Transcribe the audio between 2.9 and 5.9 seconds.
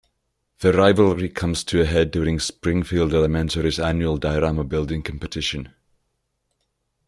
Elementary's annual diorama building competition.